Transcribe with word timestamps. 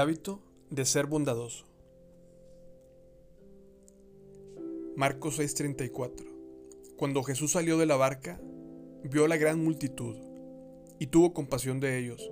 hábito 0.00 0.40
de 0.70 0.84
ser 0.84 1.06
bondadoso. 1.06 1.66
Marcos 4.96 5.38
6:34 5.38 6.26
Cuando 6.96 7.22
Jesús 7.22 7.52
salió 7.52 7.78
de 7.78 7.86
la 7.86 7.96
barca, 7.96 8.40
vio 9.04 9.28
la 9.28 9.36
gran 9.36 9.62
multitud 9.62 10.16
y 10.98 11.06
tuvo 11.06 11.32
compasión 11.32 11.80
de 11.80 11.98
ellos, 11.98 12.30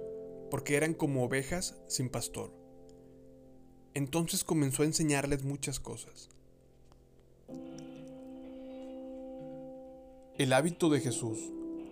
porque 0.50 0.76
eran 0.76 0.94
como 0.94 1.24
ovejas 1.24 1.76
sin 1.86 2.08
pastor. 2.08 2.52
Entonces 3.94 4.44
comenzó 4.44 4.82
a 4.82 4.86
enseñarles 4.86 5.44
muchas 5.44 5.78
cosas. 5.78 6.30
El 10.36 10.52
hábito 10.52 10.88
de 10.88 11.00
Jesús 11.00 11.38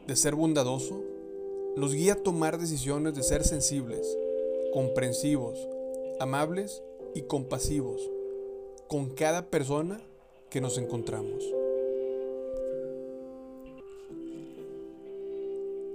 de 0.07 0.17
ser 0.17 0.35
bondadoso 0.35 1.03
nos 1.77 1.93
guía 1.93 2.15
a 2.15 2.23
tomar 2.23 2.59
decisiones 2.59 3.15
de 3.15 3.23
ser 3.23 3.45
sensibles, 3.45 4.17
comprensivos, 4.77 5.59
amables 6.21 6.83
y 7.15 7.23
compasivos 7.23 7.99
con 8.89 9.09
cada 9.09 9.49
persona 9.49 10.03
que 10.51 10.61
nos 10.61 10.77
encontramos. 10.77 11.43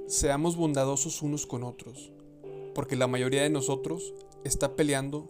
Seamos 0.08 0.56
bondadosos 0.56 1.22
unos 1.22 1.46
con 1.46 1.64
otros, 1.64 2.12
porque 2.74 2.96
la 2.96 3.06
mayoría 3.06 3.44
de 3.44 3.52
nosotros 3.52 4.16
está 4.44 4.76
peleando 4.76 5.30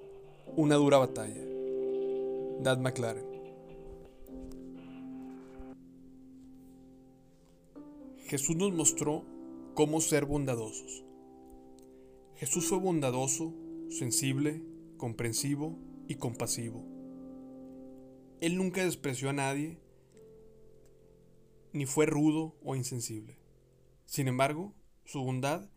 una 0.56 0.76
dura 0.76 1.00
batalla. 1.00 1.44
Dad 2.62 2.78
McLaren. 2.78 3.26
Jesús 8.28 8.56
nos 8.56 8.72
mostró 8.72 9.24
cómo 9.74 10.00
ser 10.00 10.24
bondadosos. 10.24 11.04
Jesús 12.42 12.66
fue 12.66 12.80
bondadoso, 12.80 13.54
sensible, 13.90 14.64
comprensivo 14.98 15.78
y 16.08 16.16
compasivo. 16.16 16.84
Él 18.40 18.58
nunca 18.58 18.84
despreció 18.84 19.30
a 19.30 19.34
nadie, 19.34 19.78
ni 21.72 21.86
fue 21.86 22.08
rudo 22.08 22.56
o 22.64 22.76
insensible. 22.76 23.38
Sin 24.08 24.28
embargo, 24.28 24.74
su 25.06 25.24
bondad 25.24 25.70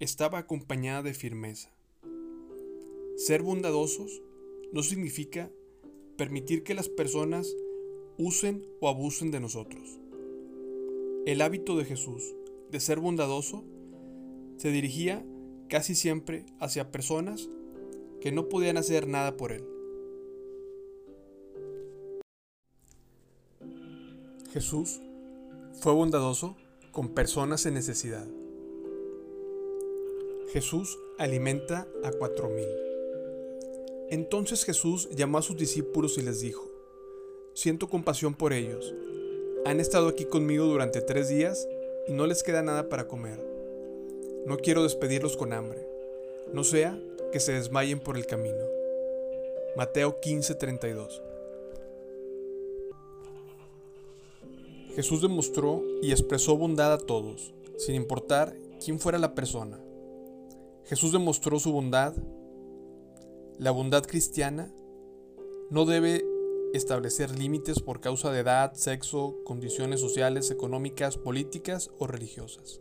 estaba 0.00 0.38
acompañada 0.38 1.04
de 1.04 1.14
firmeza. 1.14 1.70
Ser 3.16 3.44
bondadosos 3.44 4.20
no 4.72 4.82
significa 4.82 5.52
permitir 6.16 6.64
que 6.64 6.74
las 6.74 6.88
personas 6.88 7.46
usen 8.16 8.66
o 8.80 8.88
abusen 8.88 9.30
de 9.30 9.38
nosotros. 9.38 10.00
El 11.26 11.42
hábito 11.42 11.76
de 11.76 11.84
Jesús 11.84 12.34
de 12.72 12.80
ser 12.80 12.98
bondadoso 12.98 13.62
se 14.56 14.72
dirigía 14.72 15.24
casi 15.68 15.94
siempre 15.94 16.44
hacia 16.60 16.90
personas 16.90 17.48
que 18.20 18.32
no 18.32 18.48
podían 18.48 18.76
hacer 18.76 19.06
nada 19.06 19.36
por 19.36 19.52
él. 19.52 19.64
Jesús 24.52 25.00
fue 25.80 25.92
bondadoso 25.92 26.56
con 26.90 27.10
personas 27.10 27.64
en 27.66 27.74
necesidad. 27.74 28.26
Jesús 30.52 30.98
alimenta 31.18 31.86
a 32.02 32.10
cuatro 32.10 32.48
mil. 32.48 32.66
Entonces 34.10 34.64
Jesús 34.64 35.08
llamó 35.10 35.38
a 35.38 35.42
sus 35.42 35.56
discípulos 35.56 36.16
y 36.16 36.22
les 36.22 36.40
dijo, 36.40 36.66
Siento 37.52 37.88
compasión 37.88 38.34
por 38.34 38.52
ellos. 38.52 38.94
Han 39.66 39.80
estado 39.80 40.08
aquí 40.08 40.24
conmigo 40.24 40.64
durante 40.64 41.02
tres 41.02 41.28
días 41.28 41.68
y 42.06 42.12
no 42.12 42.26
les 42.26 42.42
queda 42.42 42.62
nada 42.62 42.88
para 42.88 43.06
comer. 43.06 43.57
No 44.48 44.56
quiero 44.56 44.82
despedirlos 44.82 45.36
con 45.36 45.52
hambre, 45.52 45.86
no 46.54 46.64
sea 46.64 46.98
que 47.32 47.38
se 47.38 47.52
desmayen 47.52 48.00
por 48.00 48.16
el 48.16 48.24
camino. 48.24 48.64
Mateo 49.76 50.22
15:32 50.22 51.20
Jesús 54.94 55.20
demostró 55.20 55.82
y 56.00 56.12
expresó 56.12 56.56
bondad 56.56 56.94
a 56.94 56.96
todos, 56.96 57.52
sin 57.76 57.94
importar 57.94 58.56
quién 58.82 58.98
fuera 58.98 59.18
la 59.18 59.34
persona. 59.34 59.78
Jesús 60.86 61.12
demostró 61.12 61.60
su 61.60 61.70
bondad. 61.70 62.14
La 63.58 63.70
bondad 63.70 64.04
cristiana 64.04 64.72
no 65.68 65.84
debe 65.84 66.24
establecer 66.72 67.38
límites 67.38 67.80
por 67.80 68.00
causa 68.00 68.32
de 68.32 68.40
edad, 68.40 68.72
sexo, 68.72 69.36
condiciones 69.44 70.00
sociales, 70.00 70.50
económicas, 70.50 71.18
políticas 71.18 71.90
o 71.98 72.06
religiosas. 72.06 72.80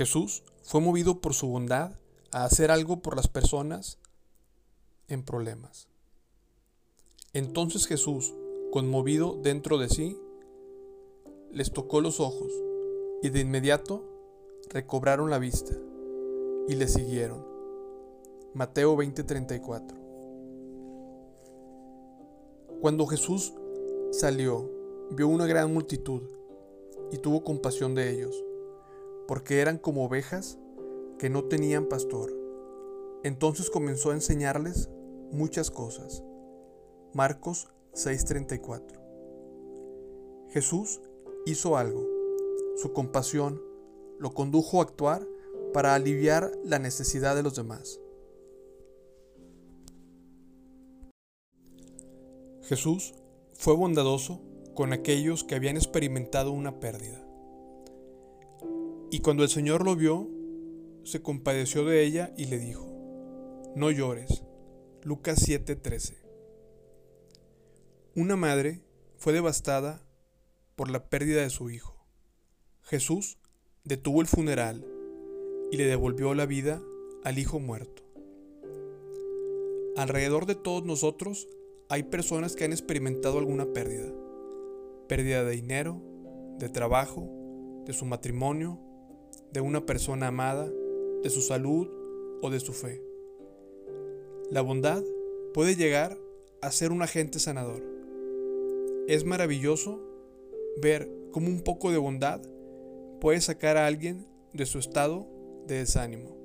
Jesús 0.00 0.42
fue 0.62 0.80
movido 0.80 1.20
por 1.20 1.34
su 1.34 1.46
bondad 1.48 1.92
a 2.32 2.44
hacer 2.46 2.70
algo 2.70 3.02
por 3.02 3.16
las 3.16 3.28
personas 3.28 3.98
en 5.08 5.22
problemas. 5.22 5.88
Entonces 7.34 7.86
Jesús, 7.86 8.32
conmovido 8.72 9.38
dentro 9.42 9.76
de 9.76 9.90
sí, 9.90 10.16
les 11.52 11.70
tocó 11.70 12.00
los 12.00 12.18
ojos 12.18 12.50
y 13.22 13.28
de 13.28 13.40
inmediato 13.40 14.02
recobraron 14.70 15.28
la 15.28 15.38
vista 15.38 15.74
y 16.66 16.76
le 16.76 16.88
siguieron. 16.88 17.44
Mateo 18.54 18.96
20:34 18.96 19.98
Cuando 22.80 23.06
Jesús 23.06 23.52
salió, 24.12 24.66
vio 25.10 25.28
una 25.28 25.44
gran 25.44 25.74
multitud 25.74 26.22
y 27.12 27.18
tuvo 27.18 27.44
compasión 27.44 27.94
de 27.94 28.14
ellos, 28.14 28.34
porque 29.30 29.60
eran 29.60 29.78
como 29.78 30.04
ovejas 30.04 30.58
que 31.20 31.30
no 31.30 31.44
tenían 31.44 31.86
pastor. 31.86 32.36
Entonces 33.22 33.70
comenzó 33.70 34.10
a 34.10 34.14
enseñarles 34.14 34.90
muchas 35.30 35.70
cosas. 35.70 36.24
Marcos 37.14 37.68
6:34 37.94 40.48
Jesús 40.48 41.00
hizo 41.46 41.76
algo. 41.76 42.04
Su 42.74 42.92
compasión 42.92 43.62
lo 44.18 44.34
condujo 44.34 44.80
a 44.80 44.82
actuar 44.82 45.24
para 45.72 45.94
aliviar 45.94 46.50
la 46.64 46.80
necesidad 46.80 47.36
de 47.36 47.44
los 47.44 47.54
demás. 47.54 48.00
Jesús 52.62 53.14
fue 53.52 53.76
bondadoso 53.76 54.40
con 54.74 54.92
aquellos 54.92 55.44
que 55.44 55.54
habían 55.54 55.76
experimentado 55.76 56.50
una 56.50 56.80
pérdida. 56.80 57.29
Y 59.10 59.20
cuando 59.20 59.42
el 59.42 59.48
Señor 59.48 59.84
lo 59.84 59.96
vio, 59.96 60.28
se 61.02 61.20
compadeció 61.20 61.84
de 61.84 62.04
ella 62.04 62.32
y 62.36 62.44
le 62.46 62.58
dijo, 62.58 62.86
no 63.74 63.90
llores. 63.90 64.42
Lucas 65.02 65.48
7:13. 65.48 66.16
Una 68.14 68.36
madre 68.36 68.82
fue 69.16 69.32
devastada 69.32 70.02
por 70.76 70.90
la 70.90 71.08
pérdida 71.08 71.42
de 71.42 71.50
su 71.50 71.70
hijo. 71.70 72.04
Jesús 72.82 73.38
detuvo 73.84 74.20
el 74.20 74.26
funeral 74.26 74.84
y 75.70 75.76
le 75.76 75.86
devolvió 75.86 76.34
la 76.34 76.46
vida 76.46 76.82
al 77.24 77.38
hijo 77.38 77.60
muerto. 77.60 78.02
Alrededor 79.96 80.46
de 80.46 80.54
todos 80.54 80.84
nosotros 80.84 81.48
hay 81.88 82.04
personas 82.04 82.56
que 82.56 82.64
han 82.64 82.72
experimentado 82.72 83.38
alguna 83.38 83.72
pérdida. 83.72 84.12
Pérdida 85.08 85.44
de 85.44 85.52
dinero, 85.52 86.02
de 86.58 86.68
trabajo, 86.68 87.28
de 87.86 87.92
su 87.92 88.04
matrimonio, 88.04 88.80
de 89.52 89.60
una 89.60 89.84
persona 89.86 90.28
amada, 90.28 90.70
de 91.22 91.30
su 91.30 91.42
salud 91.42 91.88
o 92.42 92.50
de 92.50 92.60
su 92.60 92.72
fe. 92.72 93.02
La 94.50 94.62
bondad 94.62 95.02
puede 95.52 95.76
llegar 95.76 96.18
a 96.60 96.70
ser 96.70 96.92
un 96.92 97.02
agente 97.02 97.38
sanador. 97.38 97.82
Es 99.08 99.24
maravilloso 99.24 100.00
ver 100.80 101.10
cómo 101.32 101.48
un 101.48 101.62
poco 101.62 101.90
de 101.90 101.98
bondad 101.98 102.40
puede 103.20 103.40
sacar 103.40 103.76
a 103.76 103.86
alguien 103.86 104.26
de 104.52 104.66
su 104.66 104.78
estado 104.78 105.26
de 105.66 105.78
desánimo. 105.78 106.36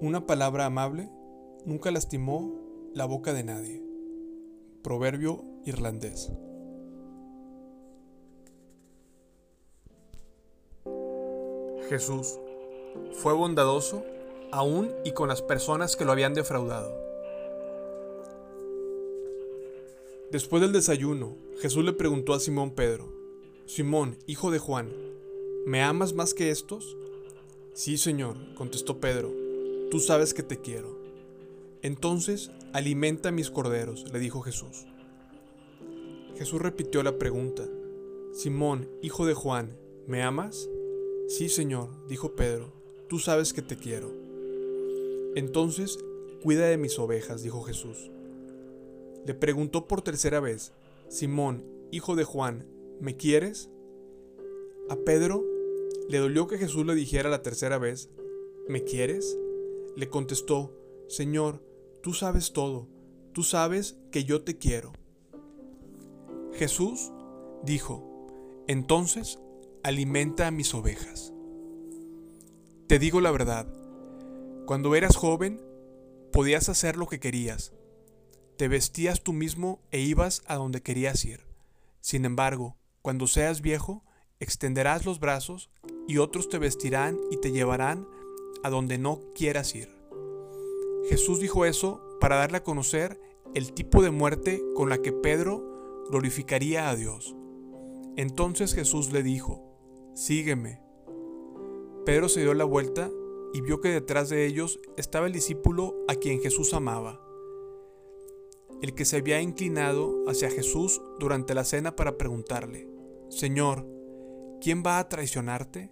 Una 0.00 0.26
palabra 0.26 0.66
amable 0.66 1.08
nunca 1.64 1.90
lastimó 1.90 2.52
la 2.92 3.06
boca 3.06 3.32
de 3.32 3.44
nadie. 3.44 3.82
Proverbio 4.82 5.44
irlandés. 5.64 6.30
Jesús 11.88 12.38
fue 13.12 13.32
bondadoso 13.32 14.04
aún 14.52 14.92
y 15.04 15.12
con 15.12 15.28
las 15.28 15.42
personas 15.42 15.96
que 15.96 16.04
lo 16.04 16.12
habían 16.12 16.34
defraudado. 16.34 16.94
Después 20.30 20.62
del 20.62 20.72
desayuno, 20.72 21.36
Jesús 21.58 21.84
le 21.84 21.92
preguntó 21.92 22.34
a 22.34 22.40
Simón 22.40 22.72
Pedro, 22.72 23.12
Simón, 23.66 24.18
hijo 24.26 24.50
de 24.50 24.58
Juan, 24.58 24.90
¿me 25.66 25.82
amas 25.82 26.12
más 26.12 26.34
que 26.34 26.50
estos? 26.50 26.96
Sí, 27.72 27.98
Señor, 27.98 28.36
contestó 28.54 29.00
Pedro 29.00 29.32
Tú 29.90 30.00
sabes 30.00 30.34
que 30.34 30.42
te 30.42 30.60
quiero. 30.60 30.98
Entonces, 31.80 32.50
alimenta 32.72 33.30
mis 33.30 33.50
corderos, 33.50 34.10
le 34.12 34.18
dijo 34.18 34.40
Jesús. 34.40 34.86
Jesús 36.36 36.60
repitió 36.60 37.04
la 37.04 37.16
pregunta. 37.16 37.64
Simón, 38.32 38.88
hijo 39.02 39.24
de 39.24 39.34
Juan, 39.34 39.76
¿Me 40.06 40.22
amas? 40.22 40.68
Sí, 41.26 41.48
Señor, 41.48 41.88
dijo 42.06 42.34
Pedro, 42.34 42.72
tú 43.08 43.18
sabes 43.18 43.54
que 43.54 43.62
te 43.62 43.76
quiero. 43.76 44.12
Entonces, 45.34 45.98
cuida 46.42 46.66
de 46.66 46.76
mis 46.76 46.98
ovejas, 46.98 47.42
dijo 47.42 47.62
Jesús. 47.62 48.10
Le 49.24 49.32
preguntó 49.32 49.88
por 49.88 50.02
tercera 50.02 50.40
vez, 50.40 50.72
Simón, 51.08 51.64
hijo 51.90 52.14
de 52.14 52.24
Juan, 52.24 52.66
¿me 53.00 53.16
quieres? 53.16 53.70
A 54.90 54.96
Pedro 54.96 55.42
le 56.10 56.18
dolió 56.18 56.46
que 56.46 56.58
Jesús 56.58 56.84
le 56.84 56.94
dijera 56.94 57.30
la 57.30 57.42
tercera 57.42 57.78
vez, 57.78 58.10
¿me 58.68 58.84
quieres? 58.84 59.38
Le 59.96 60.10
contestó, 60.10 60.76
Señor, 61.08 61.62
tú 62.02 62.12
sabes 62.12 62.52
todo, 62.52 62.86
tú 63.32 63.42
sabes 63.42 63.96
que 64.10 64.24
yo 64.24 64.42
te 64.42 64.58
quiero. 64.58 64.92
Jesús 66.52 67.10
dijo, 67.64 68.26
entonces 68.66 69.38
alimenta 69.84 70.46
a 70.46 70.50
mis 70.50 70.72
ovejas. 70.72 71.34
Te 72.86 72.98
digo 72.98 73.20
la 73.20 73.30
verdad, 73.30 73.66
cuando 74.64 74.94
eras 74.94 75.14
joven 75.14 75.60
podías 76.32 76.70
hacer 76.70 76.96
lo 76.96 77.06
que 77.06 77.20
querías, 77.20 77.74
te 78.56 78.66
vestías 78.66 79.22
tú 79.22 79.34
mismo 79.34 79.82
e 79.90 80.00
ibas 80.00 80.42
a 80.46 80.56
donde 80.56 80.80
querías 80.80 81.22
ir. 81.26 81.46
Sin 82.00 82.24
embargo, 82.24 82.78
cuando 83.02 83.26
seas 83.26 83.60
viejo, 83.60 84.02
extenderás 84.40 85.04
los 85.04 85.20
brazos 85.20 85.68
y 86.08 86.16
otros 86.16 86.48
te 86.48 86.58
vestirán 86.58 87.18
y 87.30 87.36
te 87.36 87.52
llevarán 87.52 88.08
a 88.62 88.70
donde 88.70 88.96
no 88.96 89.20
quieras 89.34 89.74
ir. 89.74 89.94
Jesús 91.10 91.40
dijo 91.40 91.66
eso 91.66 92.00
para 92.20 92.36
darle 92.36 92.56
a 92.56 92.64
conocer 92.64 93.20
el 93.54 93.74
tipo 93.74 94.02
de 94.02 94.10
muerte 94.10 94.62
con 94.74 94.88
la 94.88 94.96
que 94.96 95.12
Pedro 95.12 96.06
glorificaría 96.08 96.88
a 96.88 96.96
Dios. 96.96 97.36
Entonces 98.16 98.74
Jesús 98.74 99.12
le 99.12 99.22
dijo, 99.22 99.63
Sígueme. 100.14 100.80
Pedro 102.06 102.28
se 102.28 102.40
dio 102.40 102.54
la 102.54 102.62
vuelta 102.62 103.10
y 103.52 103.62
vio 103.62 103.80
que 103.80 103.88
detrás 103.88 104.28
de 104.28 104.46
ellos 104.46 104.78
estaba 104.96 105.26
el 105.26 105.32
discípulo 105.32 105.96
a 106.06 106.14
quien 106.14 106.40
Jesús 106.40 106.72
amaba, 106.72 107.20
el 108.80 108.94
que 108.94 109.04
se 109.04 109.16
había 109.16 109.40
inclinado 109.40 110.22
hacia 110.28 110.52
Jesús 110.52 111.02
durante 111.18 111.52
la 111.52 111.64
cena 111.64 111.96
para 111.96 112.16
preguntarle, 112.16 112.88
Señor, 113.28 113.88
¿quién 114.60 114.84
va 114.86 115.00
a 115.00 115.08
traicionarte? 115.08 115.90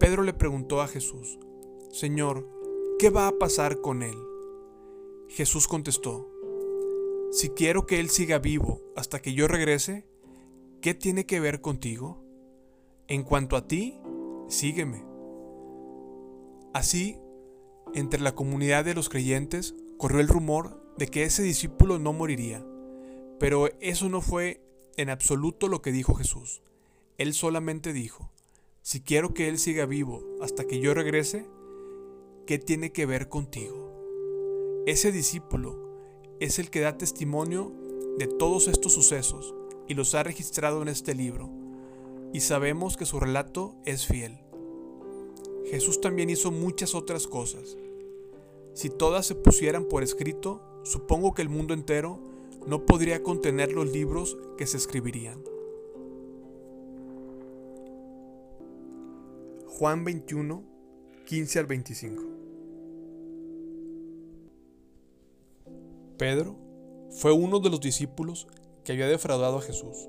Pedro 0.00 0.22
le 0.22 0.32
preguntó 0.32 0.80
a 0.80 0.88
Jesús, 0.88 1.38
Señor, 1.90 2.48
¿qué 2.98 3.10
va 3.10 3.28
a 3.28 3.38
pasar 3.38 3.82
con 3.82 4.02
él? 4.02 4.16
Jesús 5.28 5.68
contestó, 5.68 6.30
Si 7.30 7.50
quiero 7.50 7.84
que 7.84 8.00
él 8.00 8.08
siga 8.08 8.38
vivo 8.38 8.80
hasta 8.96 9.20
que 9.20 9.34
yo 9.34 9.48
regrese, 9.48 10.06
¿qué 10.80 10.94
tiene 10.94 11.26
que 11.26 11.40
ver 11.40 11.60
contigo? 11.60 12.23
En 13.06 13.22
cuanto 13.22 13.56
a 13.56 13.68
ti, 13.68 13.98
sígueme. 14.48 15.04
Así, 16.72 17.18
entre 17.92 18.20
la 18.20 18.34
comunidad 18.34 18.84
de 18.84 18.94
los 18.94 19.08
creyentes 19.08 19.74
corrió 19.98 20.20
el 20.20 20.28
rumor 20.28 20.82
de 20.96 21.08
que 21.08 21.24
ese 21.24 21.42
discípulo 21.42 21.98
no 21.98 22.12
moriría, 22.12 22.64
pero 23.38 23.68
eso 23.80 24.08
no 24.08 24.20
fue 24.20 24.60
en 24.96 25.10
absoluto 25.10 25.68
lo 25.68 25.82
que 25.82 25.92
dijo 25.92 26.14
Jesús. 26.14 26.62
Él 27.18 27.34
solamente 27.34 27.92
dijo, 27.92 28.30
si 28.82 29.00
quiero 29.00 29.34
que 29.34 29.48
Él 29.48 29.58
siga 29.58 29.86
vivo 29.86 30.22
hasta 30.40 30.64
que 30.64 30.80
yo 30.80 30.94
regrese, 30.94 31.46
¿qué 32.46 32.58
tiene 32.58 32.90
que 32.90 33.06
ver 33.06 33.28
contigo? 33.28 34.82
Ese 34.86 35.12
discípulo 35.12 35.98
es 36.40 36.58
el 36.58 36.70
que 36.70 36.80
da 36.80 36.96
testimonio 36.96 37.72
de 38.18 38.26
todos 38.26 38.66
estos 38.66 38.94
sucesos 38.94 39.54
y 39.86 39.94
los 39.94 40.14
ha 40.14 40.22
registrado 40.22 40.82
en 40.82 40.88
este 40.88 41.14
libro, 41.14 41.50
y 42.34 42.40
sabemos 42.40 42.96
que 42.96 43.06
su 43.06 43.20
relato 43.20 43.76
es 43.84 44.06
fiel. 44.06 44.40
Jesús 45.66 46.00
también 46.00 46.30
hizo 46.30 46.50
muchas 46.50 46.96
otras 46.96 47.28
cosas. 47.28 47.78
Si 48.72 48.90
todas 48.90 49.24
se 49.24 49.36
pusieran 49.36 49.84
por 49.84 50.02
escrito, 50.02 50.60
supongo 50.82 51.32
que 51.32 51.42
el 51.42 51.48
mundo 51.48 51.74
entero 51.74 52.18
no 52.66 52.86
podría 52.86 53.22
contener 53.22 53.72
los 53.72 53.88
libros 53.92 54.36
que 54.58 54.66
se 54.66 54.78
escribirían. 54.78 55.44
Juan 59.68 60.02
21, 60.02 60.64
15 61.26 61.58
al 61.60 61.66
25. 61.66 62.24
Pedro 66.18 66.56
fue 67.10 67.30
uno 67.30 67.60
de 67.60 67.70
los 67.70 67.80
discípulos 67.80 68.48
que 68.82 68.90
había 68.90 69.06
defraudado 69.06 69.58
a 69.58 69.62
Jesús. 69.62 70.08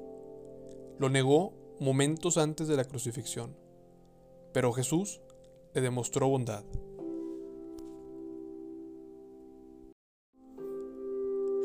Lo 0.98 1.10
negó 1.10 1.65
momentos 1.80 2.38
antes 2.38 2.68
de 2.68 2.76
la 2.76 2.86
crucifixión, 2.86 3.56
pero 4.54 4.72
Jesús 4.72 5.22
le 5.74 5.82
demostró 5.82 6.30
bondad. 6.30 6.64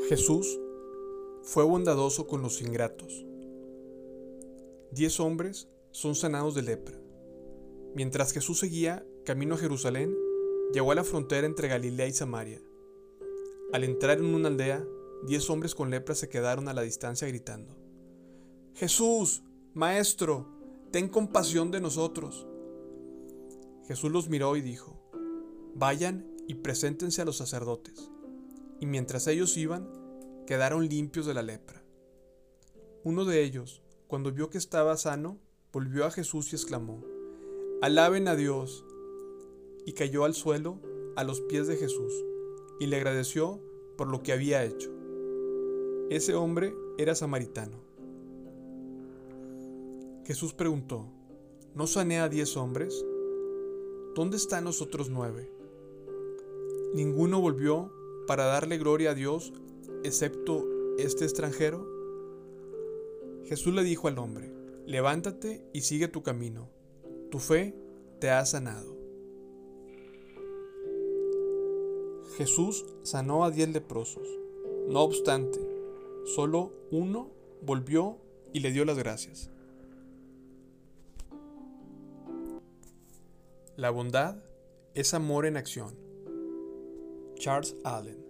Jesús 0.09 0.59
fue 1.43 1.63
bondadoso 1.63 2.27
con 2.27 2.43
los 2.43 2.61
ingratos. 2.61 3.25
Diez 4.91 5.21
hombres 5.21 5.69
son 5.93 6.17
sanados 6.17 6.55
de 6.55 6.63
lepra. 6.63 6.99
Mientras 7.95 8.33
Jesús 8.33 8.59
seguía 8.59 9.07
camino 9.25 9.55
a 9.55 9.59
Jerusalén, 9.59 10.17
llegó 10.73 10.91
a 10.91 10.97
la 10.97 11.05
frontera 11.05 11.47
entre 11.47 11.69
Galilea 11.69 12.09
y 12.09 12.13
Samaria. 12.13 12.61
Al 13.73 13.85
entrar 13.85 14.19
en 14.19 14.35
una 14.35 14.49
aldea, 14.49 14.85
diez 15.27 15.49
hombres 15.49 15.77
con 15.77 15.91
lepra 15.91 16.17
se 16.17 16.29
quedaron 16.29 16.67
a 16.69 16.75
la 16.75 16.83
distancia 16.83 17.29
gritando, 17.29 17.77
Jesús, 18.75 19.43
Maestro, 19.73 20.49
ten 20.91 21.09
compasión 21.09 21.71
de 21.71 21.81
nosotros. 21.81 22.45
Jesús 23.87 24.11
los 24.11 24.29
miró 24.29 24.57
y 24.57 24.63
dijo, 24.63 25.01
Vayan 25.77 26.27
y 26.49 26.57
preséntense 26.57 27.23
a 27.23 27.25
los 27.25 27.37
sacerdotes. 27.37 28.11
Y 28.81 28.87
mientras 28.87 29.29
ellos 29.29 29.57
iban, 29.57 29.89
quedaron 30.45 30.89
limpios 30.89 31.25
de 31.25 31.35
la 31.35 31.43
lepra. 31.43 31.85
Uno 33.05 33.25
de 33.25 33.45
ellos, 33.45 33.81
cuando 34.09 34.33
vio 34.33 34.51
que 34.51 34.59
estaba 34.59 34.97
sano, 34.97 35.39
volvió 35.73 36.05
a 36.05 36.11
Jesús 36.11 36.53
y 36.53 36.57
exclamó, 36.57 37.05
Alaben 37.81 38.27
a 38.27 38.35
Dios. 38.35 38.85
Y 39.87 39.93
cayó 39.93 40.25
al 40.25 40.35
suelo 40.35 40.81
a 41.15 41.23
los 41.23 41.41
pies 41.43 41.69
de 41.69 41.77
Jesús 41.77 42.13
y 42.81 42.87
le 42.87 42.97
agradeció 42.97 43.61
por 43.97 44.09
lo 44.09 44.25
que 44.25 44.33
había 44.33 44.65
hecho. 44.65 44.91
Ese 46.11 46.35
hombre 46.35 46.75
era 46.99 47.15
samaritano. 47.15 47.90
Jesús 50.25 50.55
preguntó, 50.55 51.07
¿no 51.75 51.87
sané 51.87 52.21
a 52.21 52.29
diez 52.29 52.57
hombres? 52.57 53.05
¿Dónde 54.15 54.37
están 54.37 54.65
los 54.65 54.83
otros 54.83 55.11
nueve? 55.11 55.51
Ninguno 56.95 57.41
volvió 57.41 57.93
para 58.27 58.45
darle 58.45 58.79
gloria 58.79 59.11
a 59.11 59.15
Dios 59.15 59.53
excepto 60.05 60.67
este 60.99 61.25
extranjero. 61.25 61.87
Jesús 63.45 63.75
le 63.75 63.83
dijo 63.83 64.09
al 64.09 64.19
hombre, 64.19 64.53
levántate 64.87 65.65
y 65.73 65.83
sigue 65.83 66.09
tu 66.09 66.23
camino 66.23 66.69
tu 67.31 67.39
fe 67.39 67.75
te 68.19 68.31
ha 68.31 68.45
sanado. 68.45 68.97
Jesús 72.37 72.85
sanó 73.03 73.45
a 73.45 73.51
diez 73.51 73.69
leprosos. 73.69 74.27
No 74.89 75.03
obstante, 75.03 75.61
solo 76.25 76.73
uno 76.91 77.31
volvió 77.63 78.19
y 78.53 78.61
le 78.61 78.73
dio 78.73 78.85
las 78.85 78.99
gracias. 78.99 79.51
La 83.81 83.89
bondad 83.89 84.37
es 84.93 85.15
amor 85.15 85.47
en 85.47 85.57
acción. 85.57 85.97
Charles 87.37 87.75
Allen. 87.83 88.23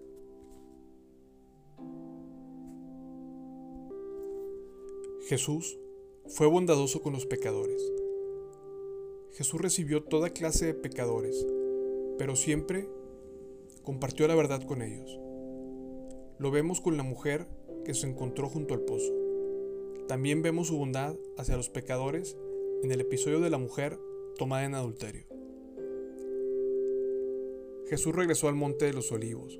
Jesús 5.27 5.77
fue 6.29 6.47
bondadoso 6.47 7.03
con 7.03 7.15
los 7.15 7.27
pecadores. 7.27 7.83
Jesús 9.33 9.61
recibió 9.61 10.05
toda 10.05 10.31
clase 10.31 10.67
de 10.67 10.75
pecadores, 10.75 11.45
pero 12.17 12.37
siempre 12.37 12.89
compartió 13.83 14.29
la 14.29 14.37
verdad 14.37 14.63
con 14.63 14.83
ellos. 14.83 15.19
Lo 16.39 16.53
vemos 16.53 16.81
con 16.81 16.97
la 16.97 17.03
mujer 17.03 17.49
que 17.85 17.95
se 17.95 18.09
encontró 18.09 18.49
junto 18.49 18.75
al 18.75 18.83
pozo. 18.83 19.13
También 20.07 20.43
vemos 20.43 20.69
su 20.69 20.79
bondad 20.79 21.17
hacia 21.37 21.57
los 21.57 21.71
pecadores 21.71 22.37
en 22.85 22.93
el 22.93 23.01
episodio 23.01 23.41
de 23.41 23.51
la 23.51 23.59
mujer 23.59 23.99
tomada 24.39 24.65
en 24.65 24.77
adulterio. 24.77 25.30
Jesús 27.91 28.15
regresó 28.15 28.47
al 28.47 28.55
monte 28.55 28.85
de 28.85 28.93
los 28.93 29.11
olivos, 29.11 29.59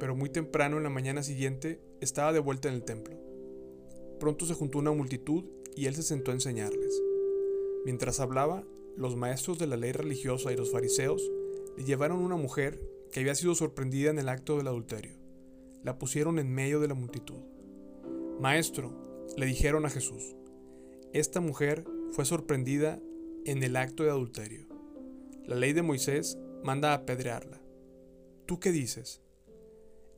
pero 0.00 0.16
muy 0.16 0.30
temprano 0.30 0.78
en 0.78 0.82
la 0.82 0.90
mañana 0.90 1.22
siguiente 1.22 1.80
estaba 2.00 2.32
de 2.32 2.40
vuelta 2.40 2.68
en 2.68 2.74
el 2.74 2.82
templo. 2.82 3.16
Pronto 4.18 4.46
se 4.46 4.54
juntó 4.54 4.80
una 4.80 4.90
multitud 4.90 5.44
y 5.76 5.86
él 5.86 5.94
se 5.94 6.02
sentó 6.02 6.32
a 6.32 6.34
enseñarles. 6.34 7.00
Mientras 7.84 8.18
hablaba, 8.18 8.64
los 8.96 9.14
maestros 9.14 9.60
de 9.60 9.68
la 9.68 9.76
ley 9.76 9.92
religiosa 9.92 10.52
y 10.52 10.56
los 10.56 10.72
fariseos 10.72 11.30
le 11.76 11.84
llevaron 11.84 12.18
una 12.18 12.34
mujer 12.34 12.82
que 13.12 13.20
había 13.20 13.36
sido 13.36 13.54
sorprendida 13.54 14.10
en 14.10 14.18
el 14.18 14.28
acto 14.28 14.56
del 14.56 14.66
adulterio. 14.66 15.14
La 15.84 16.00
pusieron 16.00 16.40
en 16.40 16.52
medio 16.52 16.80
de 16.80 16.88
la 16.88 16.94
multitud. 16.94 17.44
Maestro, 18.40 18.92
le 19.36 19.46
dijeron 19.46 19.86
a 19.86 19.90
Jesús, 19.90 20.34
esta 21.12 21.40
mujer 21.40 21.84
fue 22.10 22.24
sorprendida 22.24 23.00
en 23.44 23.62
el 23.62 23.76
acto 23.76 24.02
de 24.02 24.10
adulterio. 24.10 24.66
La 25.44 25.54
ley 25.54 25.74
de 25.74 25.82
Moisés 25.82 26.38
manda 26.64 26.90
a 26.90 26.94
apedrearla. 26.94 27.67
¿Tú 28.48 28.58
qué 28.58 28.72
dices? 28.72 29.20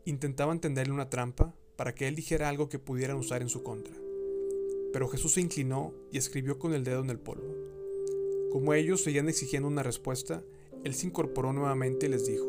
Intentaban 0.05 0.61
tenderle 0.61 0.93
una 0.93 1.11
trampa 1.11 1.53
para 1.75 1.97
que 1.97 2.07
él 2.07 2.15
dijera 2.15 2.49
algo 2.49 2.69
que 2.69 2.79
pudieran 2.79 3.17
usar 3.17 3.43
en 3.43 3.49
su 3.49 3.65
contra. 3.65 3.93
Pero 4.93 5.09
Jesús 5.09 5.33
se 5.33 5.41
inclinó 5.41 5.93
y 6.13 6.19
escribió 6.19 6.57
con 6.57 6.73
el 6.73 6.85
dedo 6.85 7.01
en 7.01 7.11
el 7.11 7.19
polvo. 7.19 7.53
Como 8.53 8.73
ellos 8.73 9.03
seguían 9.03 9.29
exigiendo 9.29 9.67
una 9.67 9.83
respuesta, 9.83 10.45
él 10.85 10.95
se 10.95 11.09
incorporó 11.09 11.53
nuevamente 11.53 12.07
y 12.07 12.09
les 12.09 12.25
dijo, 12.25 12.47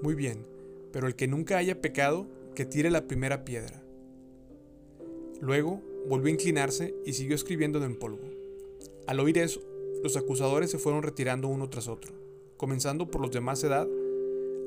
Muy 0.00 0.14
bien, 0.14 0.46
pero 0.92 1.08
el 1.08 1.14
que 1.14 1.28
nunca 1.28 1.58
haya 1.58 1.82
pecado, 1.82 2.26
que 2.54 2.64
tire 2.64 2.90
la 2.90 3.06
primera 3.06 3.44
piedra. 3.44 3.82
Luego 5.42 5.82
volvió 6.08 6.28
a 6.28 6.36
inclinarse 6.36 6.94
y 7.04 7.12
siguió 7.12 7.34
escribiendo 7.34 7.76
en 7.76 7.90
el 7.90 7.98
polvo. 7.98 8.30
Al 9.06 9.20
oír 9.20 9.36
eso, 9.36 9.60
los 10.02 10.16
acusadores 10.16 10.70
se 10.70 10.78
fueron 10.78 11.02
retirando 11.02 11.48
uno 11.48 11.68
tras 11.68 11.86
otro, 11.86 12.14
comenzando 12.56 13.10
por 13.10 13.20
los 13.20 13.30
de 13.30 13.42
más 13.42 13.62
edad, 13.62 13.86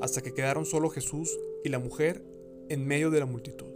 hasta 0.01 0.21
que 0.21 0.33
quedaron 0.33 0.65
solo 0.65 0.89
Jesús 0.89 1.37
y 1.63 1.69
la 1.69 1.79
mujer 1.79 2.23
en 2.69 2.85
medio 2.87 3.11
de 3.11 3.19
la 3.19 3.25
multitud. 3.25 3.67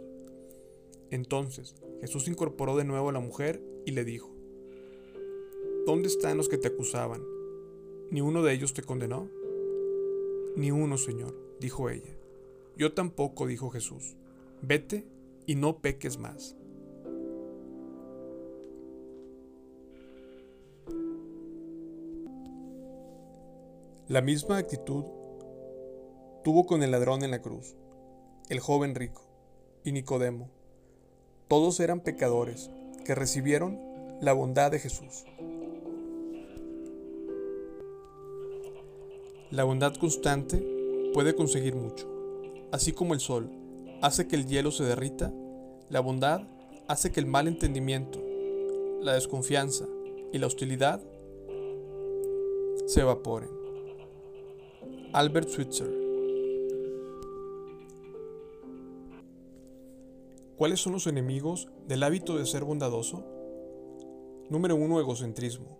Entonces 1.10 1.74
Jesús 2.00 2.28
incorporó 2.28 2.76
de 2.76 2.84
nuevo 2.84 3.08
a 3.08 3.12
la 3.12 3.20
mujer 3.20 3.62
y 3.84 3.92
le 3.92 4.04
dijo, 4.04 4.34
¿Dónde 5.86 6.08
están 6.08 6.38
los 6.38 6.48
que 6.48 6.56
te 6.56 6.68
acusaban? 6.68 7.22
¿Ni 8.10 8.20
uno 8.22 8.42
de 8.42 8.54
ellos 8.54 8.72
te 8.72 8.82
condenó? 8.82 9.28
Ni 10.56 10.70
uno, 10.70 10.96
Señor, 10.96 11.36
dijo 11.60 11.90
ella. 11.90 12.16
Yo 12.76 12.94
tampoco, 12.94 13.46
dijo 13.46 13.70
Jesús. 13.70 14.16
Vete 14.62 15.04
y 15.46 15.56
no 15.56 15.78
peques 15.80 16.18
más. 16.18 16.56
La 24.08 24.20
misma 24.20 24.58
actitud 24.58 25.04
tuvo 26.44 26.66
con 26.66 26.82
el 26.82 26.90
ladrón 26.90 27.24
en 27.24 27.30
la 27.30 27.40
cruz, 27.40 27.74
el 28.50 28.60
joven 28.60 28.94
rico 28.94 29.22
y 29.82 29.92
Nicodemo. 29.92 30.50
Todos 31.48 31.80
eran 31.80 32.00
pecadores 32.00 32.70
que 33.06 33.14
recibieron 33.14 33.80
la 34.20 34.34
bondad 34.34 34.70
de 34.70 34.78
Jesús. 34.78 35.24
La 39.50 39.64
bondad 39.64 39.94
constante 39.94 40.62
puede 41.14 41.34
conseguir 41.34 41.74
mucho. 41.74 42.10
Así 42.72 42.92
como 42.92 43.14
el 43.14 43.20
sol 43.20 43.50
hace 44.02 44.28
que 44.28 44.36
el 44.36 44.46
hielo 44.46 44.70
se 44.70 44.84
derrita, 44.84 45.32
la 45.88 46.00
bondad 46.00 46.42
hace 46.88 47.10
que 47.10 47.20
el 47.20 47.26
mal 47.26 47.48
entendimiento, 47.48 48.20
la 49.00 49.14
desconfianza 49.14 49.86
y 50.30 50.38
la 50.38 50.46
hostilidad 50.46 51.00
se 52.86 53.00
evaporen. 53.00 53.48
Albert 55.14 55.48
Switzer 55.48 56.03
¿Cuáles 60.56 60.80
son 60.80 60.92
los 60.92 61.08
enemigos 61.08 61.68
del 61.88 62.04
hábito 62.04 62.38
de 62.38 62.46
ser 62.46 62.62
bondadoso? 62.64 63.24
Número 64.48 64.76
1. 64.76 65.00
Egocentrismo. 65.00 65.78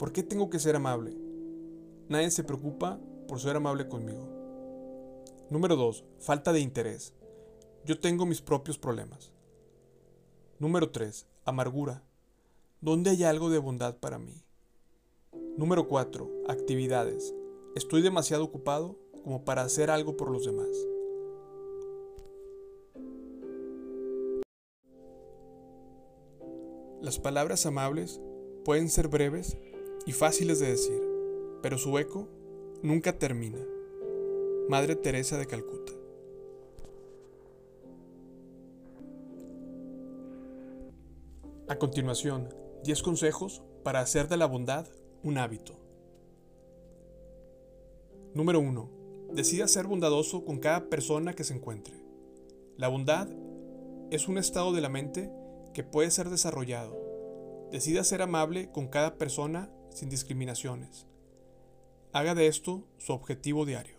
¿Por 0.00 0.12
qué 0.12 0.24
tengo 0.24 0.50
que 0.50 0.58
ser 0.58 0.74
amable? 0.74 1.16
Nadie 2.08 2.32
se 2.32 2.42
preocupa 2.42 2.98
por 3.28 3.38
ser 3.38 3.54
amable 3.54 3.86
conmigo. 3.86 4.26
Número 5.48 5.76
2. 5.76 6.04
Falta 6.18 6.52
de 6.52 6.58
interés. 6.58 7.14
Yo 7.84 8.00
tengo 8.00 8.26
mis 8.26 8.42
propios 8.42 8.78
problemas. 8.78 9.32
Número 10.58 10.90
3. 10.90 11.28
Amargura. 11.44 12.02
¿Dónde 12.80 13.10
hay 13.10 13.22
algo 13.22 13.48
de 13.48 13.58
bondad 13.58 13.96
para 13.98 14.18
mí? 14.18 14.42
Número 15.56 15.86
4. 15.86 16.28
Actividades. 16.48 17.32
Estoy 17.76 18.02
demasiado 18.02 18.42
ocupado 18.42 18.98
como 19.22 19.44
para 19.44 19.62
hacer 19.62 19.88
algo 19.88 20.16
por 20.16 20.32
los 20.32 20.44
demás. 20.44 20.89
Las 27.10 27.18
palabras 27.18 27.66
amables 27.66 28.20
pueden 28.64 28.88
ser 28.88 29.08
breves 29.08 29.58
y 30.06 30.12
fáciles 30.12 30.60
de 30.60 30.68
decir, 30.68 31.02
pero 31.60 31.76
su 31.76 31.98
eco 31.98 32.28
nunca 32.84 33.18
termina. 33.18 33.58
Madre 34.68 34.94
Teresa 34.94 35.36
de 35.36 35.46
Calcuta. 35.46 35.92
A 41.66 41.80
continuación, 41.80 42.54
10 42.84 43.02
consejos 43.02 43.60
para 43.82 43.98
hacer 43.98 44.28
de 44.28 44.36
la 44.36 44.46
bondad 44.46 44.86
un 45.24 45.38
hábito. 45.38 45.80
Número 48.34 48.60
1. 48.60 48.88
Decida 49.32 49.66
ser 49.66 49.88
bondadoso 49.88 50.44
con 50.44 50.60
cada 50.60 50.88
persona 50.88 51.32
que 51.32 51.42
se 51.42 51.54
encuentre. 51.54 51.94
La 52.76 52.86
bondad 52.86 53.28
es 54.12 54.28
un 54.28 54.38
estado 54.38 54.72
de 54.72 54.80
la 54.80 54.88
mente 54.88 55.39
que 55.72 55.84
puede 55.84 56.10
ser 56.10 56.30
desarrollado. 56.30 56.96
Decida 57.70 58.04
ser 58.04 58.22
amable 58.22 58.70
con 58.70 58.88
cada 58.88 59.14
persona 59.16 59.70
sin 59.90 60.10
discriminaciones. 60.10 61.06
Haga 62.12 62.34
de 62.34 62.48
esto 62.48 62.84
su 62.98 63.12
objetivo 63.12 63.64
diario. 63.64 63.94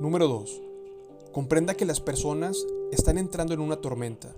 Número 0.00 0.28
2. 0.28 0.62
Comprenda 1.32 1.74
que 1.74 1.84
las 1.84 2.00
personas 2.00 2.66
están 2.90 3.18
entrando 3.18 3.54
en 3.54 3.60
una 3.60 3.76
tormenta, 3.76 4.34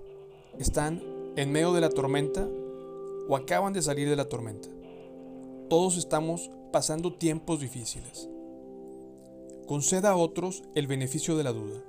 están 0.59 1.01
en 1.35 1.51
medio 1.51 1.73
de 1.73 1.81
la 1.81 1.89
tormenta 1.89 2.47
o 3.27 3.35
acaban 3.35 3.73
de 3.73 3.81
salir 3.81 4.09
de 4.09 4.15
la 4.15 4.29
tormenta. 4.29 4.67
Todos 5.69 5.97
estamos 5.97 6.51
pasando 6.71 7.13
tiempos 7.13 7.59
difíciles. 7.59 8.29
Conceda 9.67 10.11
a 10.11 10.17
otros 10.17 10.63
el 10.75 10.87
beneficio 10.87 11.37
de 11.37 11.43
la 11.43 11.53
duda. 11.53 11.81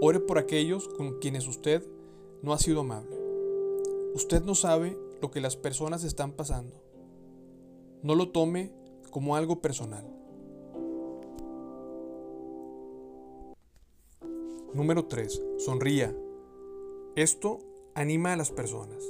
Ore 0.00 0.20
por 0.20 0.38
aquellos 0.38 0.86
con 0.86 1.18
quienes 1.18 1.48
usted 1.48 1.84
no 2.42 2.52
ha 2.52 2.58
sido 2.58 2.80
amable. 2.80 3.18
Usted 4.14 4.44
no 4.44 4.54
sabe 4.54 4.96
lo 5.20 5.32
que 5.32 5.40
las 5.40 5.56
personas 5.56 6.04
están 6.04 6.32
pasando. 6.32 6.80
No 8.04 8.14
lo 8.14 8.30
tome 8.30 8.70
como 9.10 9.34
algo 9.34 9.60
personal. 9.60 10.06
Número 14.72 15.06
3. 15.06 15.42
Sonría. 15.56 16.16
Esto 17.16 17.58
anima 17.94 18.34
a 18.34 18.36
las 18.36 18.52
personas. 18.52 19.02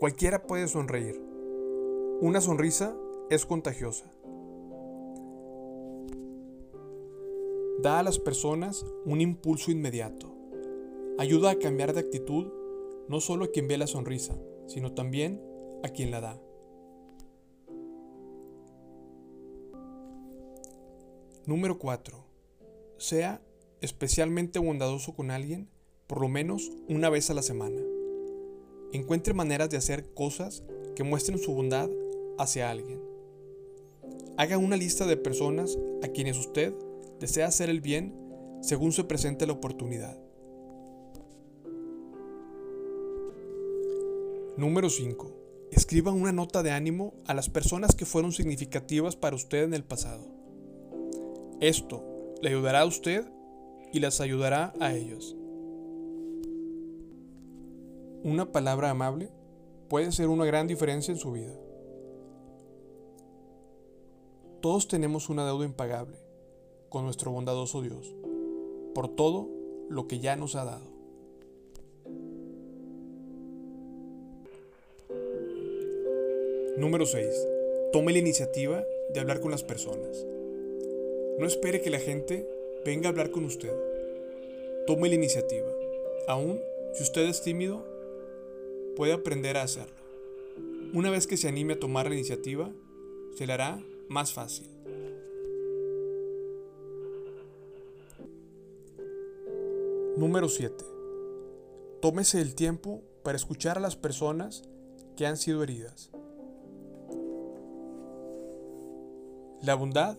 Cualquiera 0.00 0.48
puede 0.48 0.66
sonreír. 0.66 1.22
Una 2.20 2.40
sonrisa 2.40 2.96
es 3.30 3.46
contagiosa. 3.46 4.12
Da 7.82 8.00
a 8.00 8.02
las 8.02 8.18
personas 8.18 8.84
un 9.04 9.20
impulso 9.20 9.70
inmediato. 9.70 10.34
Ayuda 11.16 11.50
a 11.50 11.58
cambiar 11.58 11.92
de 11.92 12.00
actitud 12.00 12.46
no 13.08 13.20
solo 13.20 13.44
a 13.44 13.50
quien 13.52 13.68
ve 13.68 13.78
la 13.78 13.86
sonrisa, 13.86 14.36
sino 14.66 14.94
también 14.94 15.40
a 15.84 15.88
quien 15.90 16.10
la 16.10 16.20
da. 16.20 16.40
Número 21.46 21.78
4. 21.78 22.18
Sea 22.96 23.40
especialmente 23.80 24.58
bondadoso 24.58 25.14
con 25.14 25.30
alguien 25.30 25.68
por 26.08 26.20
lo 26.20 26.28
menos 26.28 26.72
una 26.88 27.10
vez 27.10 27.30
a 27.30 27.34
la 27.34 27.42
semana. 27.42 27.80
Encuentre 28.92 29.34
maneras 29.34 29.70
de 29.70 29.76
hacer 29.76 30.12
cosas 30.14 30.64
que 30.96 31.04
muestren 31.04 31.38
su 31.38 31.54
bondad 31.54 31.88
hacia 32.38 32.70
alguien. 32.70 33.00
Haga 34.36 34.58
una 34.58 34.76
lista 34.76 35.06
de 35.06 35.16
personas 35.16 35.78
a 36.02 36.08
quienes 36.08 36.38
usted 36.38 36.74
desea 37.20 37.46
hacer 37.46 37.70
el 37.70 37.80
bien 37.80 38.14
según 38.60 38.92
se 38.92 39.04
presente 39.04 39.46
la 39.46 39.52
oportunidad. 39.52 40.18
Número 44.56 44.90
5. 44.90 45.36
Escriba 45.70 46.12
una 46.12 46.32
nota 46.32 46.62
de 46.62 46.72
ánimo 46.72 47.14
a 47.26 47.34
las 47.34 47.48
personas 47.48 47.94
que 47.94 48.06
fueron 48.06 48.32
significativas 48.32 49.14
para 49.14 49.36
usted 49.36 49.64
en 49.64 49.74
el 49.74 49.84
pasado. 49.84 50.26
Esto 51.60 52.04
le 52.42 52.48
ayudará 52.50 52.80
a 52.80 52.86
usted 52.86 53.24
y 53.92 54.00
las 54.00 54.20
ayudará 54.20 54.72
a 54.80 54.94
ellos. 54.94 55.36
Una 58.24 58.50
palabra 58.50 58.90
amable 58.90 59.30
puede 59.88 60.10
ser 60.12 60.28
una 60.28 60.44
gran 60.44 60.66
diferencia 60.66 61.12
en 61.12 61.18
su 61.18 61.32
vida. 61.32 61.54
Todos 64.60 64.88
tenemos 64.88 65.28
una 65.28 65.46
deuda 65.46 65.64
impagable 65.64 66.27
con 66.88 67.04
nuestro 67.04 67.30
bondadoso 67.30 67.82
Dios 67.82 68.14
por 68.94 69.08
todo 69.08 69.48
lo 69.88 70.08
que 70.08 70.18
ya 70.18 70.36
nos 70.36 70.54
ha 70.54 70.64
dado. 70.64 70.86
Número 76.76 77.06
6. 77.06 77.26
Tome 77.92 78.12
la 78.12 78.18
iniciativa 78.18 78.84
de 79.12 79.20
hablar 79.20 79.40
con 79.40 79.50
las 79.50 79.62
personas. 79.62 80.26
No 81.38 81.46
espere 81.46 81.80
que 81.80 81.90
la 81.90 81.98
gente 81.98 82.48
venga 82.84 83.08
a 83.08 83.10
hablar 83.10 83.30
con 83.30 83.44
usted. 83.44 83.72
Tome 84.86 85.08
la 85.08 85.16
iniciativa. 85.16 85.68
Aún 86.28 86.60
si 86.94 87.02
usted 87.02 87.22
es 87.26 87.42
tímido, 87.42 87.84
puede 88.96 89.12
aprender 89.12 89.56
a 89.56 89.62
hacerlo. 89.62 89.94
Una 90.94 91.10
vez 91.10 91.26
que 91.26 91.36
se 91.36 91.48
anime 91.48 91.74
a 91.74 91.78
tomar 91.78 92.08
la 92.08 92.14
iniciativa, 92.14 92.72
se 93.36 93.46
le 93.46 93.52
hará 93.52 93.80
más 94.08 94.32
fácil. 94.32 94.77
Número 100.18 100.48
7. 100.48 100.84
Tómese 102.02 102.40
el 102.40 102.56
tiempo 102.56 103.04
para 103.22 103.36
escuchar 103.36 103.78
a 103.78 103.80
las 103.80 103.94
personas 103.94 104.64
que 105.16 105.28
han 105.28 105.36
sido 105.36 105.62
heridas. 105.62 106.10
La 109.62 109.76
bondad 109.76 110.18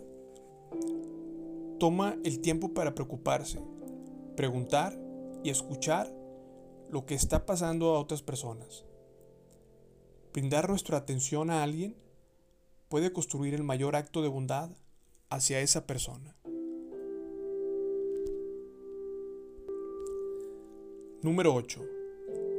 toma 1.82 2.15
el 2.24 2.39
tiempo 2.39 2.74
para 2.74 2.96
preocuparse, 2.96 3.60
preguntar 4.38 4.98
y 5.44 5.50
escuchar 5.50 6.10
lo 6.89 7.06
que 7.06 7.15
está 7.15 7.46
pasando 7.46 7.94
a 7.94 8.00
otras 8.00 8.22
personas. 8.22 8.86
Brindar 10.32 10.70
nuestra 10.70 10.96
atención 10.96 11.50
a 11.50 11.62
alguien 11.62 11.98
puede 12.88 13.12
construir 13.12 13.53
el 13.53 13.63
mayor 13.63 13.98
acto 13.98 14.22
de 14.22 14.29
bondad 14.29 14.70
hacia 15.29 15.60
esa 15.60 15.86
persona. 15.86 16.38
Número 21.22 21.54
8. 21.54 21.86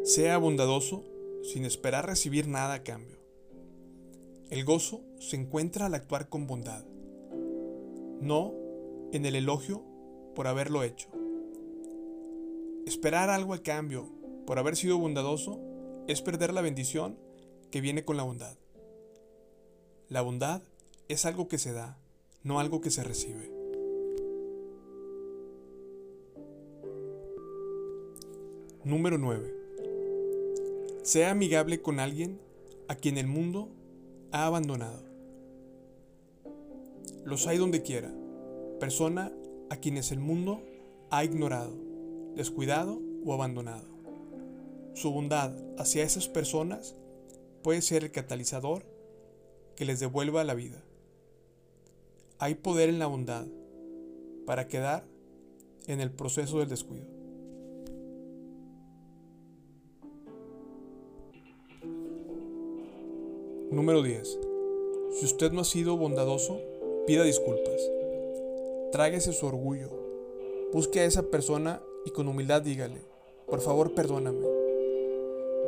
Sea 0.05 0.37
bondadoso 0.37 1.02
sin 1.43 1.64
esperar 1.64 2.05
recibir 2.05 2.47
nada 2.47 2.75
a 2.75 2.83
cambio. 2.83 3.17
El 4.50 4.67
gozo 4.67 5.00
se 5.19 5.37
encuentra 5.37 5.87
al 5.87 5.95
actuar 5.95 6.29
con 6.29 6.47
bondad, 6.47 6.85
no 8.21 8.52
en 9.12 9.25
el 9.25 9.37
elogio 9.37 9.83
por 10.35 10.47
haberlo 10.47 10.83
hecho. 10.83 11.09
Esperar 12.85 13.31
algo 13.31 13.55
a 13.55 13.62
cambio 13.62 14.11
por 14.47 14.59
haber 14.59 14.76
sido 14.76 14.99
bondadoso 14.99 15.59
es 16.07 16.21
perder 16.21 16.52
la 16.52 16.61
bendición 16.61 17.19
que 17.71 17.81
viene 17.81 18.05
con 18.05 18.19
la 18.19 18.25
bondad. 18.25 18.59
La 20.11 20.21
bondad 20.21 20.61
es 21.09 21.25
algo 21.25 21.49
que 21.49 21.57
se 21.57 21.73
da, 21.73 21.97
no 22.43 22.61
algo 22.61 22.83
que 22.83 22.90
se 22.90 23.05
recibe. 23.05 23.60
Número 28.82 29.18
9. 29.18 29.54
Sea 31.02 31.32
amigable 31.32 31.82
con 31.82 32.00
alguien 32.00 32.40
a 32.88 32.94
quien 32.94 33.18
el 33.18 33.26
mundo 33.26 33.68
ha 34.32 34.46
abandonado. 34.46 35.02
Los 37.26 37.46
hay 37.46 37.58
donde 37.58 37.82
quiera, 37.82 38.10
persona 38.78 39.34
a 39.68 39.76
quienes 39.76 40.12
el 40.12 40.20
mundo 40.20 40.62
ha 41.10 41.22
ignorado, 41.25 41.76
descuidado 42.37 43.02
o 43.26 43.34
abandonado. 43.34 43.87
Su 44.94 45.10
bondad 45.10 45.52
hacia 45.78 46.02
esas 46.02 46.28
personas 46.28 46.96
puede 47.62 47.82
ser 47.82 48.02
el 48.02 48.12
catalizador 48.12 48.87
que 49.76 49.84
les 49.84 50.00
devuelva 50.00 50.42
la 50.42 50.54
vida. 50.54 50.82
Hay 52.38 52.54
poder 52.54 52.88
en 52.88 52.99
la 52.99 53.08
bondad 53.08 53.46
para 54.46 54.68
quedar 54.68 55.04
en 55.87 56.00
el 56.00 56.10
proceso 56.10 56.60
del 56.60 56.70
descuido. 56.70 57.19
Número 63.70 64.02
10. 64.02 64.38
Si 65.12 65.24
usted 65.24 65.52
no 65.52 65.60
ha 65.60 65.64
sido 65.64 65.96
bondadoso, 65.96 66.60
pida 67.06 67.22
disculpas. 67.22 67.80
Tráguese 68.90 69.33
su 69.33 69.46
orgullo. 69.46 69.90
Busque 70.72 70.98
a 70.98 71.04
esa 71.04 71.22
persona 71.22 71.80
y 72.04 72.11
con 72.11 72.26
humildad 72.26 72.62
dígale, 72.62 73.00
por 73.46 73.61
favor 73.61 73.94
perdóname. 73.94 74.44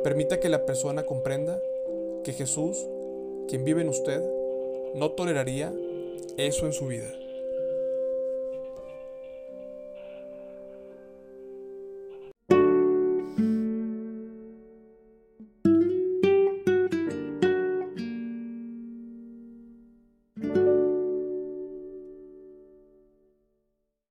Permita 0.03 0.41
que 0.41 0.49
la 0.49 0.65
persona 0.65 1.05
comprenda 1.05 1.57
que 2.25 2.33
Jesús, 2.33 2.77
quien 3.47 3.63
vive 3.63 3.83
en 3.83 3.89
usted, 3.89 4.21
no 4.95 5.11
toleraría 5.11 5.73
eso 6.35 6.65
en 6.65 6.73
su 6.73 6.87
vida. 6.87 7.22